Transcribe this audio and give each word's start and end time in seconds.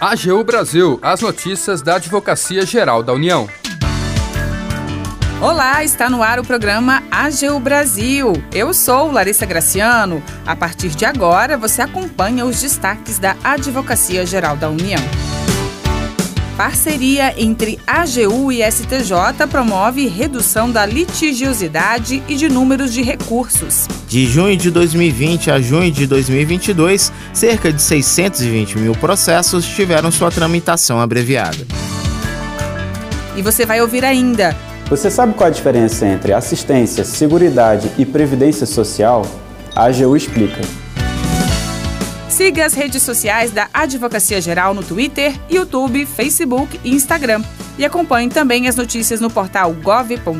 AGU 0.00 0.44
Brasil, 0.44 0.96
as 1.02 1.20
notícias 1.22 1.82
da 1.82 1.96
Advocacia 1.96 2.64
Geral 2.64 3.02
da 3.02 3.12
União. 3.12 3.48
Olá, 5.40 5.82
está 5.82 6.08
no 6.08 6.22
ar 6.22 6.38
o 6.38 6.44
programa 6.44 7.02
AGU 7.10 7.58
Brasil. 7.58 8.32
Eu 8.52 8.72
sou 8.72 9.10
Larissa 9.10 9.44
Graciano. 9.44 10.22
A 10.46 10.54
partir 10.54 10.90
de 10.90 11.04
agora, 11.04 11.56
você 11.56 11.82
acompanha 11.82 12.44
os 12.44 12.60
destaques 12.60 13.18
da 13.18 13.36
Advocacia 13.42 14.24
Geral 14.24 14.56
da 14.56 14.68
União. 14.68 15.00
Parceria 16.58 17.40
entre 17.40 17.78
AGU 17.86 18.50
e 18.50 18.68
STJ 18.68 19.46
promove 19.48 20.08
redução 20.08 20.68
da 20.68 20.84
litigiosidade 20.84 22.20
e 22.26 22.34
de 22.34 22.48
números 22.48 22.92
de 22.92 23.00
recursos. 23.00 23.86
De 24.08 24.26
junho 24.26 24.56
de 24.56 24.68
2020 24.68 25.52
a 25.52 25.60
junho 25.60 25.88
de 25.88 26.04
2022, 26.04 27.12
cerca 27.32 27.72
de 27.72 27.80
620 27.80 28.76
mil 28.76 28.92
processos 28.96 29.64
tiveram 29.64 30.10
sua 30.10 30.32
tramitação 30.32 31.00
abreviada. 31.00 31.64
E 33.36 33.40
você 33.40 33.64
vai 33.64 33.80
ouvir 33.80 34.04
ainda. 34.04 34.56
Você 34.90 35.12
sabe 35.12 35.34
qual 35.34 35.46
a 35.46 35.52
diferença 35.52 36.08
entre 36.08 36.32
assistência, 36.32 37.04
seguridade 37.04 37.88
e 37.96 38.04
previdência 38.04 38.66
social? 38.66 39.24
A 39.76 39.84
AGU 39.84 40.16
explica. 40.16 40.87
Siga 42.38 42.64
as 42.66 42.72
redes 42.72 43.02
sociais 43.02 43.50
da 43.50 43.68
Advocacia 43.74 44.40
Geral 44.40 44.72
no 44.72 44.84
Twitter, 44.84 45.34
YouTube, 45.50 46.06
Facebook 46.06 46.78
e 46.84 46.90
Instagram. 46.90 47.42
E 47.76 47.84
acompanhe 47.84 48.28
também 48.28 48.68
as 48.68 48.76
notícias 48.76 49.20
no 49.20 49.28
portal 49.28 49.74
gov.br/agu. 49.74 50.38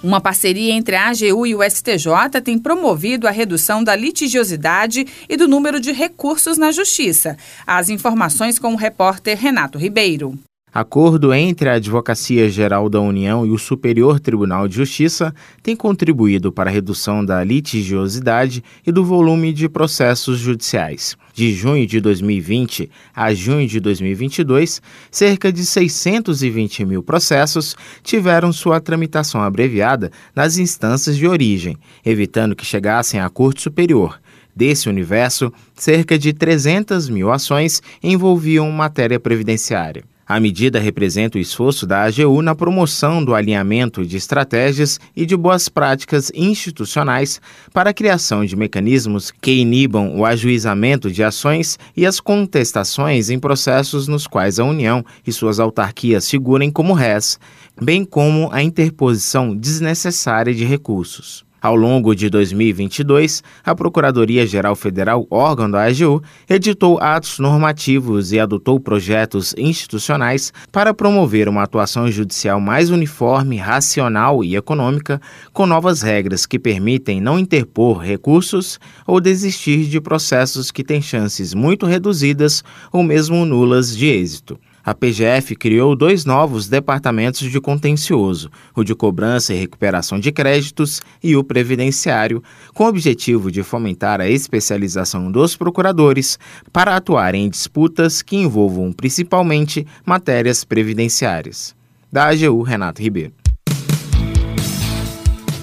Uma 0.00 0.20
parceria 0.20 0.74
entre 0.74 0.94
a 0.94 1.08
AGU 1.08 1.44
e 1.44 1.56
o 1.56 1.62
STJ 1.68 2.40
tem 2.40 2.56
promovido 2.56 3.26
a 3.26 3.32
redução 3.32 3.82
da 3.82 3.96
litigiosidade 3.96 5.04
e 5.28 5.36
do 5.36 5.48
número 5.48 5.80
de 5.80 5.90
recursos 5.90 6.56
na 6.56 6.70
Justiça. 6.70 7.36
As 7.66 7.88
informações 7.88 8.60
com 8.60 8.74
o 8.74 8.76
repórter 8.76 9.36
Renato 9.36 9.76
Ribeiro. 9.76 10.38
Acordo 10.76 11.32
entre 11.32 11.70
a 11.70 11.76
Advocacia 11.76 12.50
Geral 12.50 12.90
da 12.90 13.00
União 13.00 13.46
e 13.46 13.50
o 13.50 13.56
Superior 13.56 14.20
Tribunal 14.20 14.68
de 14.68 14.76
Justiça 14.76 15.34
tem 15.62 15.74
contribuído 15.74 16.52
para 16.52 16.68
a 16.68 16.72
redução 16.72 17.24
da 17.24 17.42
litigiosidade 17.42 18.62
e 18.86 18.92
do 18.92 19.02
volume 19.02 19.54
de 19.54 19.70
processos 19.70 20.38
judiciais. 20.38 21.16
De 21.32 21.50
junho 21.54 21.86
de 21.86 21.98
2020 21.98 22.90
a 23.14 23.32
junho 23.32 23.66
de 23.66 23.80
2022, 23.80 24.82
cerca 25.10 25.50
de 25.50 25.64
620 25.64 26.84
mil 26.84 27.02
processos 27.02 27.74
tiveram 28.02 28.52
sua 28.52 28.78
tramitação 28.78 29.40
abreviada 29.40 30.12
nas 30.34 30.58
instâncias 30.58 31.16
de 31.16 31.26
origem, 31.26 31.78
evitando 32.04 32.54
que 32.54 32.66
chegassem 32.66 33.18
à 33.18 33.30
Corte 33.30 33.62
Superior. 33.62 34.20
Desse 34.54 34.90
universo, 34.90 35.50
cerca 35.74 36.18
de 36.18 36.34
300 36.34 37.08
mil 37.08 37.32
ações 37.32 37.82
envolviam 38.02 38.70
matéria 38.70 39.18
previdenciária. 39.18 40.04
A 40.28 40.40
medida 40.40 40.80
representa 40.80 41.38
o 41.38 41.40
esforço 41.40 41.86
da 41.86 42.02
AGU 42.02 42.42
na 42.42 42.52
promoção 42.52 43.24
do 43.24 43.32
alinhamento 43.32 44.04
de 44.04 44.16
estratégias 44.16 44.98
e 45.14 45.24
de 45.24 45.36
boas 45.36 45.68
práticas 45.68 46.32
institucionais 46.34 47.40
para 47.72 47.90
a 47.90 47.94
criação 47.94 48.44
de 48.44 48.56
mecanismos 48.56 49.30
que 49.30 49.52
inibam 49.52 50.18
o 50.18 50.26
ajuizamento 50.26 51.12
de 51.12 51.22
ações 51.22 51.78
e 51.96 52.04
as 52.04 52.18
contestações 52.18 53.30
em 53.30 53.38
processos 53.38 54.08
nos 54.08 54.26
quais 54.26 54.58
a 54.58 54.64
União 54.64 55.04
e 55.24 55.32
suas 55.32 55.60
autarquias 55.60 56.28
figurem 56.28 56.72
como 56.72 56.92
réis, 56.92 57.38
bem 57.80 58.04
como 58.04 58.48
a 58.50 58.60
interposição 58.60 59.56
desnecessária 59.56 60.52
de 60.52 60.64
recursos. 60.64 61.45
Ao 61.60 61.74
longo 61.74 62.14
de 62.14 62.28
2022, 62.28 63.42
a 63.64 63.74
Procuradoria-Geral 63.74 64.76
Federal, 64.76 65.26
órgão 65.30 65.70
da 65.70 65.84
AGU, 65.84 66.22
editou 66.48 66.98
atos 67.00 67.38
normativos 67.38 68.30
e 68.30 68.38
adotou 68.38 68.78
projetos 68.78 69.54
institucionais 69.56 70.52
para 70.70 70.92
promover 70.92 71.48
uma 71.48 71.62
atuação 71.62 72.10
judicial 72.10 72.60
mais 72.60 72.90
uniforme, 72.90 73.56
racional 73.56 74.44
e 74.44 74.54
econômica, 74.54 75.20
com 75.52 75.66
novas 75.66 76.02
regras 76.02 76.44
que 76.44 76.58
permitem 76.58 77.20
não 77.20 77.38
interpor 77.38 77.98
recursos 77.98 78.78
ou 79.06 79.20
desistir 79.20 79.86
de 79.86 80.00
processos 80.00 80.70
que 80.70 80.84
têm 80.84 81.00
chances 81.00 81.54
muito 81.54 81.86
reduzidas 81.86 82.62
ou 82.92 83.02
mesmo 83.02 83.46
nulas 83.46 83.96
de 83.96 84.06
êxito 84.06 84.58
a 84.86 84.94
PGF 84.94 85.56
criou 85.56 85.96
dois 85.96 86.24
novos 86.24 86.68
departamentos 86.68 87.50
de 87.50 87.60
contencioso, 87.60 88.48
o 88.72 88.84
de 88.84 88.94
cobrança 88.94 89.52
e 89.52 89.58
recuperação 89.58 90.20
de 90.20 90.30
créditos 90.30 91.02
e 91.20 91.34
o 91.34 91.42
previdenciário, 91.42 92.40
com 92.72 92.84
o 92.84 92.86
objetivo 92.86 93.50
de 93.50 93.64
fomentar 93.64 94.20
a 94.20 94.28
especialização 94.28 95.32
dos 95.32 95.56
procuradores 95.56 96.38
para 96.72 96.94
atuar 96.94 97.34
em 97.34 97.50
disputas 97.50 98.22
que 98.22 98.36
envolvam 98.36 98.92
principalmente 98.92 99.84
matérias 100.04 100.62
previdenciárias. 100.62 101.74
Da 102.12 102.28
AGU, 102.28 102.62
Renato 102.62 103.02
Ribeiro. 103.02 103.45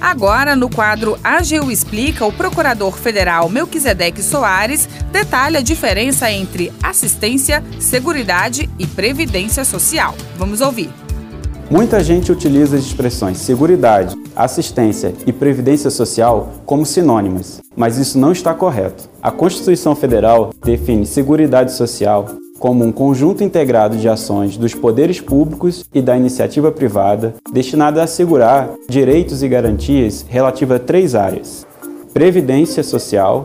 Agora, 0.00 0.56
no 0.56 0.70
quadro 0.70 1.18
AGU 1.22 1.70
Explica, 1.70 2.24
o 2.24 2.32
procurador 2.32 2.96
federal 2.96 3.50
Melquisedeque 3.50 4.22
Soares 4.22 4.88
detalha 5.12 5.58
a 5.58 5.62
diferença 5.62 6.32
entre 6.32 6.72
assistência, 6.82 7.62
seguridade 7.78 8.70
e 8.78 8.86
previdência 8.86 9.62
social. 9.62 10.14
Vamos 10.38 10.62
ouvir. 10.62 10.90
Muita 11.70 12.02
gente 12.02 12.32
utiliza 12.32 12.76
as 12.76 12.84
expressões 12.84 13.38
seguridade, 13.38 14.16
assistência 14.34 15.14
e 15.26 15.32
previdência 15.32 15.90
social 15.90 16.54
como 16.66 16.84
sinônimas, 16.84 17.60
mas 17.76 17.96
isso 17.96 18.18
não 18.18 18.32
está 18.32 18.52
correto. 18.54 19.08
A 19.22 19.30
Constituição 19.30 19.94
Federal 19.94 20.50
define 20.64 21.06
seguridade 21.06 21.72
social 21.72 22.26
como 22.60 22.84
um 22.84 22.92
conjunto 22.92 23.42
integrado 23.42 23.96
de 23.96 24.06
ações 24.06 24.58
dos 24.58 24.74
poderes 24.74 25.18
públicos 25.18 25.82
e 25.94 26.02
da 26.02 26.14
iniciativa 26.16 26.70
privada 26.70 27.34
destinada 27.50 28.02
a 28.02 28.04
assegurar 28.04 28.70
direitos 28.86 29.42
e 29.42 29.48
garantias 29.48 30.24
relativas 30.28 30.78
a 30.78 30.84
três 30.84 31.14
áreas: 31.14 31.66
previdência 32.12 32.84
social, 32.84 33.44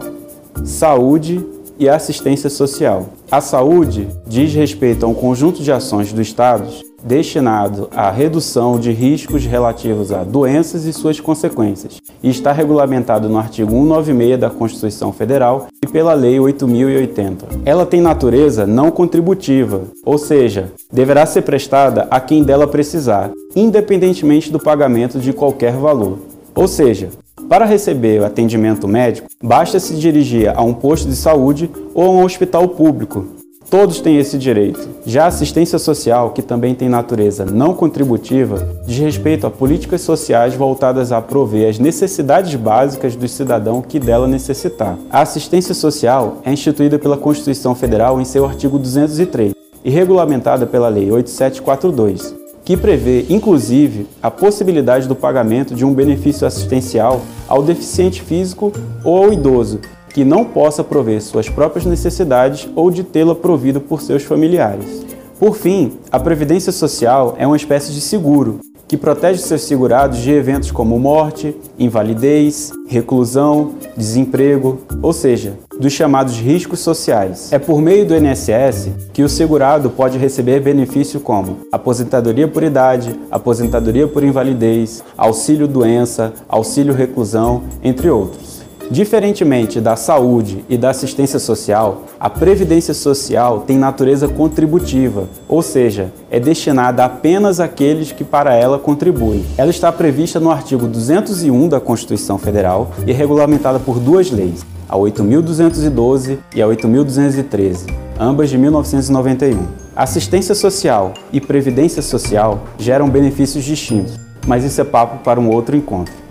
saúde 0.65 1.43
e 1.79 1.87
assistência 1.87 2.49
social. 2.49 3.07
A 3.31 3.39
saúde 3.39 4.09
diz 4.27 4.53
respeito 4.53 5.05
a 5.05 5.09
um 5.09 5.13
conjunto 5.13 5.63
de 5.63 5.71
ações 5.71 6.11
do 6.11 6.21
Estado 6.21 6.67
destinado 7.05 7.87
à 7.95 8.09
redução 8.09 8.79
de 8.79 8.91
riscos 8.91 9.45
relativos 9.45 10.11
a 10.11 10.23
doenças 10.23 10.85
e 10.85 10.91
suas 10.91 11.19
consequências, 11.19 12.01
e 12.23 12.29
está 12.29 12.51
regulamentado 12.51 13.29
no 13.29 13.37
artigo 13.37 13.71
196 13.71 14.39
da 14.39 14.49
Constituição 14.49 15.13
Federal 15.13 15.67
e 15.83 15.87
pela 15.87 16.13
Lei 16.13 16.39
8080. 16.39 17.45
Ela 17.63 17.85
tem 17.85 18.01
natureza 18.01 18.65
não 18.65 18.89
contributiva, 18.89 19.83
ou 20.03 20.17
seja, 20.17 20.71
deverá 20.91 21.25
ser 21.25 21.43
prestada 21.43 22.07
a 22.09 22.19
quem 22.19 22.43
dela 22.43 22.67
precisar, 22.67 23.31
independentemente 23.55 24.51
do 24.51 24.59
pagamento 24.59 25.19
de 25.19 25.31
qualquer 25.31 25.73
valor. 25.73 26.17
Ou 26.55 26.67
seja, 26.67 27.09
para 27.47 27.65
receber 27.65 28.23
atendimento 28.23 28.87
médico, 28.87 29.27
basta 29.43 29.79
se 29.79 29.95
dirigir 29.95 30.49
a 30.49 30.63
um 30.63 30.73
posto 30.73 31.07
de 31.07 31.15
saúde 31.15 31.69
ou 31.93 32.05
a 32.05 32.09
um 32.09 32.23
hospital 32.23 32.67
público, 32.69 33.27
Todos 33.69 33.99
têm 33.99 34.17
esse 34.17 34.37
direito. 34.37 34.87
Já 35.05 35.23
a 35.23 35.27
assistência 35.27 35.79
social, 35.79 36.29
que 36.31 36.41
também 36.41 36.75
tem 36.75 36.87
natureza 36.87 37.45
não 37.45 37.73
contributiva, 37.73 38.67
diz 38.85 38.97
respeito 38.99 39.47
a 39.47 39.51
políticas 39.51 40.01
sociais 40.01 40.53
voltadas 40.53 41.11
a 41.11 41.19
prover 41.19 41.69
as 41.69 41.79
necessidades 41.79 42.53
básicas 42.55 43.15
do 43.15 43.27
cidadão 43.27 43.81
que 43.81 43.99
dela 43.99 44.27
necessitar. 44.27 44.97
A 45.09 45.21
assistência 45.21 45.73
social 45.73 46.37
é 46.45 46.53
instituída 46.53 46.99
pela 46.99 47.17
Constituição 47.17 47.73
Federal 47.73 48.21
em 48.21 48.25
seu 48.25 48.45
artigo 48.45 48.77
203 48.77 49.53
e 49.83 49.89
regulamentada 49.89 50.67
pela 50.67 50.87
Lei 50.87 51.11
8742, 51.11 52.35
que 52.63 52.77
prevê, 52.77 53.25
inclusive, 53.29 54.07
a 54.21 54.29
possibilidade 54.29 55.07
do 55.07 55.15
pagamento 55.15 55.73
de 55.73 55.83
um 55.83 55.93
benefício 55.93 56.45
assistencial 56.45 57.21
ao 57.47 57.63
deficiente 57.63 58.21
físico 58.21 58.71
ou 59.03 59.23
ao 59.23 59.33
idoso 59.33 59.79
que 60.15 60.23
não 60.23 60.45
possa 60.45 60.81
prover 60.81 61.21
suas 61.21 61.49
próprias 61.49 61.85
necessidades 61.85 62.69
ou 62.73 62.89
de 62.89 63.03
tê-la 63.03 63.35
provido 63.35 63.81
por 63.81 64.01
seus 64.01 64.23
familiares. 64.23 65.05
Por 65.37 65.57
fim, 65.57 65.91
a 66.09 66.17
previdência 66.17 66.71
social 66.71 67.35
é 67.37 67.45
uma 67.45 67.57
espécie 67.57 67.91
de 67.91 67.99
seguro 67.99 68.61
que 68.87 68.95
protege 68.95 69.41
seus 69.41 69.63
segurados 69.63 70.19
de 70.19 70.31
eventos 70.31 70.71
como 70.71 70.97
morte, 70.97 71.53
invalidez, 71.77 72.71
reclusão, 72.87 73.73
desemprego, 73.97 74.79
ou 75.01 75.11
seja, 75.11 75.57
dos 75.77 75.91
chamados 75.91 76.37
riscos 76.39 76.79
sociais. 76.79 77.51
É 77.51 77.59
por 77.59 77.81
meio 77.81 78.05
do 78.05 78.15
INSS 78.15 78.91
que 79.11 79.21
o 79.21 79.27
segurado 79.27 79.89
pode 79.89 80.17
receber 80.17 80.61
benefícios 80.61 81.21
como 81.21 81.57
aposentadoria 81.73 82.47
por 82.47 82.63
idade, 82.63 83.13
aposentadoria 83.29 84.07
por 84.07 84.23
invalidez, 84.23 85.03
auxílio 85.17 85.67
doença, 85.67 86.31
auxílio 86.47 86.93
reclusão, 86.93 87.63
entre 87.83 88.09
outros. 88.09 88.54
Diferentemente 88.89 89.81
da 89.81 89.95
saúde 89.95 90.63
e 90.69 90.77
da 90.77 90.91
assistência 90.91 91.39
social, 91.39 92.03
a 92.19 92.29
previdência 92.29 92.93
social 92.93 93.61
tem 93.61 93.77
natureza 93.77 94.27
contributiva, 94.27 95.27
ou 95.47 95.61
seja, 95.61 96.13
é 96.29 96.39
destinada 96.39 97.03
apenas 97.03 97.59
àqueles 97.59 98.11
que 98.11 98.23
para 98.23 98.53
ela 98.53 98.77
contribuem. 98.77 99.43
Ela 99.57 99.71
está 99.71 99.91
prevista 99.91 100.39
no 100.39 100.51
artigo 100.51 100.87
201 100.87 101.67
da 101.67 101.79
Constituição 101.79 102.37
Federal 102.37 102.91
e 103.07 103.11
é 103.11 103.13
regulamentada 103.13 103.79
por 103.79 103.99
duas 103.99 104.29
leis, 104.29 104.63
a 104.87 104.95
8.212 104.95 106.37
e 106.55 106.61
a 106.61 106.67
8.213, 106.67 107.91
ambas 108.19 108.49
de 108.49 108.57
1991. 108.57 109.65
Assistência 109.95 110.53
social 110.53 111.13
e 111.33 111.41
previdência 111.41 112.01
social 112.01 112.61
geram 112.77 113.09
benefícios 113.09 113.63
distintos, 113.63 114.13
mas 114.45 114.63
isso 114.63 114.79
é 114.79 114.83
papo 114.83 115.23
para 115.23 115.39
um 115.39 115.49
outro 115.49 115.75
encontro. 115.75 116.24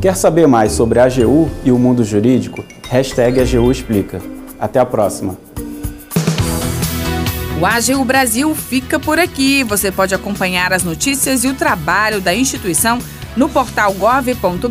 Quer 0.00 0.14
saber 0.14 0.46
mais 0.46 0.72
sobre 0.72 0.98
a 0.98 1.04
AGU 1.04 1.50
e 1.64 1.72
o 1.72 1.78
mundo 1.78 2.04
jurídico? 2.04 2.62
Hashtag 2.88 3.40
AGU 3.40 3.72
Explica. 3.72 4.20
Até 4.58 4.78
a 4.78 4.84
próxima! 4.84 5.38
O 7.58 7.64
AGU 7.64 8.04
Brasil 8.04 8.54
fica 8.54 9.00
por 9.00 9.18
aqui. 9.18 9.64
Você 9.64 9.90
pode 9.90 10.14
acompanhar 10.14 10.74
as 10.74 10.84
notícias 10.84 11.42
e 11.44 11.48
o 11.48 11.54
trabalho 11.54 12.20
da 12.20 12.34
instituição 12.34 12.98
no 13.34 13.48
portal 13.48 13.94
gov.br/agu 13.94 14.70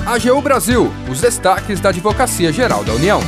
AGU 0.09 0.41
Brasil, 0.41 0.91
os 1.07 1.21
destaques 1.21 1.81
da 1.81 1.91
Advocacia 1.91 2.51
Geral 2.51 2.83
da 2.83 2.95
União. 2.95 3.21